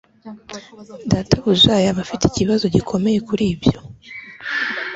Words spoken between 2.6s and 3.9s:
gikomeye kuri ibyo.